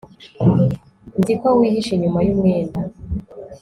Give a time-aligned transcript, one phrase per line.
[1.19, 2.79] nzi ko wihishe inyuma yumwenda